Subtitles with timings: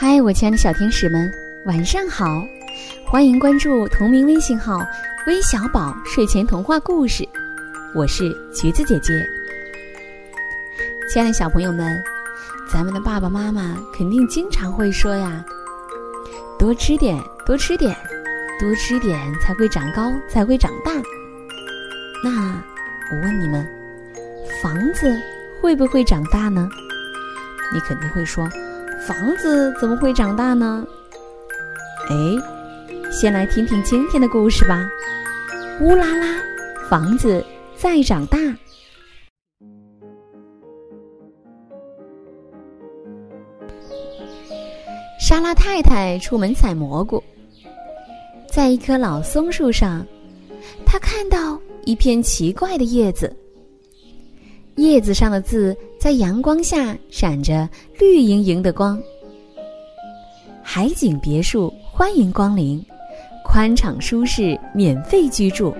[0.00, 1.28] 嗨，我亲爱的小天使们，
[1.64, 2.46] 晚上好！
[3.04, 4.78] 欢迎关注同名微信号
[5.26, 7.28] “微小宝睡前童话故事”，
[7.96, 9.28] 我是橘子姐姐。
[11.10, 12.00] 亲爱的小朋友们，
[12.72, 15.44] 咱们的爸爸妈妈肯定经常会说呀
[16.60, 17.92] ：“多吃点，多吃点，
[18.60, 20.92] 多吃点才会长高，才会长大。”
[22.22, 22.62] 那
[23.10, 23.66] 我问你们，
[24.62, 25.20] 房子
[25.60, 26.68] 会不会长大呢？
[27.74, 28.48] 你肯定会说。
[29.08, 30.86] 房子怎么会长大呢？
[32.10, 32.14] 哎，
[33.10, 34.86] 先来听听今天的故事吧。
[35.80, 36.26] 乌拉拉，
[36.90, 37.42] 房子
[37.74, 38.36] 在长大。
[45.18, 47.24] 莎拉太太出门采蘑菇，
[48.46, 50.06] 在一棵老松树上，
[50.84, 53.34] 她看到一片奇怪的叶子，
[54.76, 55.74] 叶子上的字。
[55.98, 57.68] 在阳光下闪着
[57.98, 59.00] 绿莹莹的光。
[60.62, 62.80] 海景别墅欢迎光临，
[63.44, 65.74] 宽敞舒适，免费居住。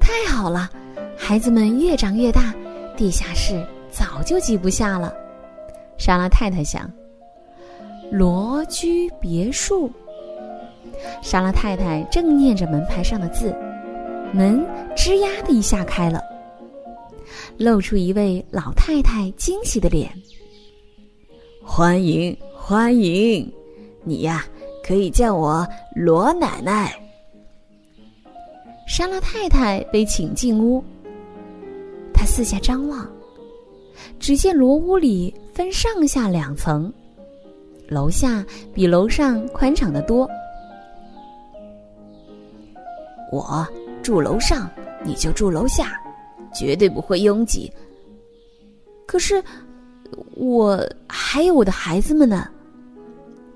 [0.00, 0.70] 太好了，
[1.14, 2.54] 孩子们越长越大，
[2.96, 5.12] 地下室早就挤不下了。
[5.98, 6.90] 莎拉太太想。
[8.10, 9.90] 罗居别墅。
[11.20, 13.54] 莎拉太太正念着门牌上的字，
[14.32, 14.64] 门
[14.96, 16.18] 吱呀的一下开了。
[17.56, 20.10] 露出一位老太太惊喜的脸。
[21.62, 23.50] 欢迎欢迎，
[24.02, 24.44] 你呀
[24.86, 26.94] 可以叫我罗奶奶。
[28.86, 30.84] 莎拉太太被请进屋，
[32.12, 33.10] 她四下张望，
[34.18, 36.92] 只见罗屋里分上下两层，
[37.88, 38.44] 楼下
[38.74, 40.28] 比楼上宽敞的多。
[43.32, 43.66] 我
[44.02, 44.70] 住楼上，
[45.02, 45.98] 你就住楼下。
[46.54, 47.70] 绝对不会拥挤。
[49.06, 49.42] 可是，
[50.36, 52.48] 我还有我的孩子们呢。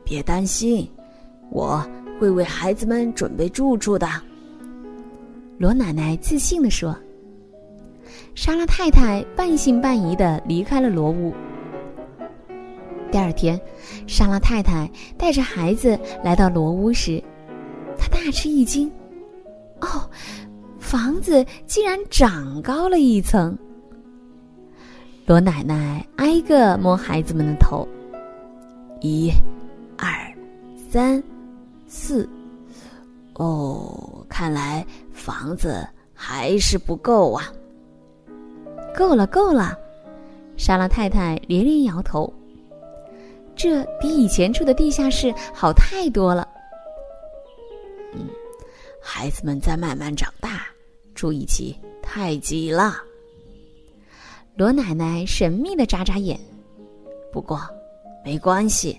[0.04, 0.90] 别担心，
[1.50, 1.86] 我
[2.18, 4.08] 会为孩子们准备住处的。
[5.58, 6.96] 罗奶奶自信地说。
[8.34, 11.34] 莎拉太太半信半疑的离开了罗屋。
[13.10, 13.60] 第二天，
[14.06, 17.22] 莎拉太太带着孩子来到罗屋时，
[17.98, 18.90] 她大吃一惊。
[19.80, 20.08] 哦。
[20.88, 23.54] 房子竟然长高了一层。
[25.26, 27.86] 罗奶奶挨个摸孩子们的头，
[29.02, 29.30] 一、
[29.98, 30.10] 二、
[30.90, 31.22] 三、
[31.86, 32.26] 四。
[33.34, 34.82] 哦，看来
[35.12, 37.52] 房子还是不够啊。
[38.96, 39.78] 够了，够了！
[40.56, 42.32] 莎拉太太连连摇头。
[43.54, 46.48] 这比以前住的地下室好太多了。
[48.14, 48.26] 嗯，
[49.02, 50.66] 孩子们在慢慢长大。
[51.18, 52.94] 住一起太挤了。
[54.54, 56.38] 罗奶奶神秘的眨眨眼，
[57.32, 57.60] 不过
[58.24, 58.96] 没关系。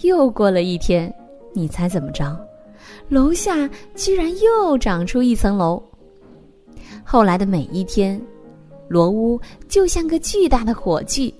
[0.00, 1.12] 又过了一天，
[1.52, 2.36] 你猜怎么着？
[3.08, 5.80] 楼下居然又长出一层楼。
[7.04, 8.20] 后来的每一天，
[8.88, 11.32] 罗屋就像个巨大的火炬，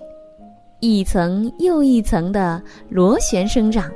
[0.79, 3.91] 一层又一层的螺旋生长。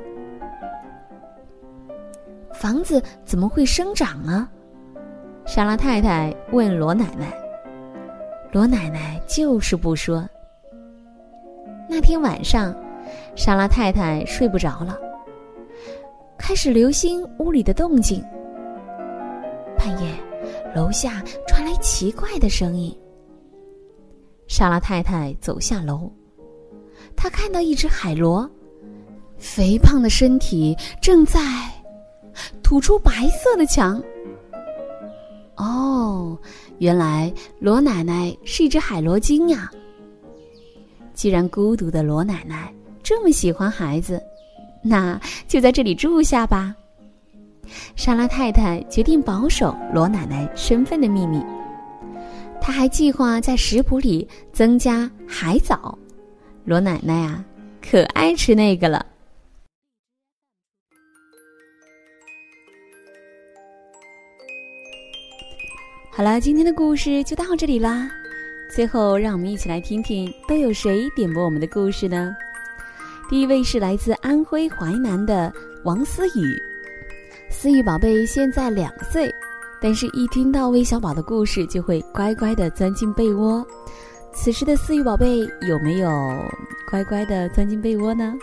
[2.53, 4.49] 房子怎么会生长呢？
[5.47, 7.33] 莎拉太太问罗奶奶
[8.51, 10.27] ：“罗奶奶就是不说。”
[11.89, 12.75] 那天晚上，
[13.33, 14.99] 莎拉太太睡不着了，
[16.37, 18.21] 开始留心屋里的动静。
[19.77, 20.11] 半夜，
[20.75, 22.95] 楼下传来奇怪的声音。
[24.47, 26.11] 莎拉太太走下楼，
[27.15, 28.47] 她看到一只海螺，
[29.37, 31.39] 肥胖的身体正在
[32.61, 34.03] 吐出白色的墙。
[35.57, 36.37] 哦，
[36.77, 39.69] 原来罗奶奶是一只海螺精呀。
[41.13, 44.21] 既然孤独的罗奶奶这么喜欢孩子，
[44.83, 46.75] 那就在这里住下吧。
[47.95, 51.43] 莎拉太太决定保守罗奶奶身份的秘密，
[52.61, 55.97] 她还计划在食谱里增加海藻。
[56.63, 57.43] 罗奶奶啊，
[57.81, 59.03] 可爱吃那个了。
[66.17, 68.09] 好了，今天的故事就到这里啦。
[68.67, 72.35] 最后，让我们一起来听听都有谁点播我们的故事呢？
[73.29, 75.53] 第一位是来自安徽淮南的
[75.83, 76.59] 王思雨，
[77.51, 79.31] 思雨宝贝现在两岁，
[79.79, 83.63] 但是一听到魏小宝的故事就会乖乖的钻进被窝。
[84.33, 86.09] 此时的思雨宝贝有没有
[86.89, 88.33] 乖乖的钻进被窝呢？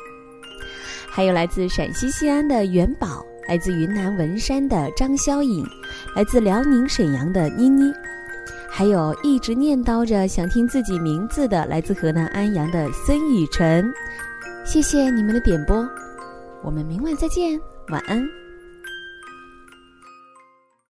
[1.09, 3.27] 还有来自陕西西安的元宝。
[3.47, 5.63] 来自云南文山的张潇颖，
[6.15, 7.93] 来自辽宁沈阳的妮妮，
[8.69, 13.93] 还有一直念叨着想听自己名字的来自河南安阳的孙雨辰，
[14.65, 15.85] 谢谢你们的点播，
[16.63, 18.44] 我们明晚再见，晚安。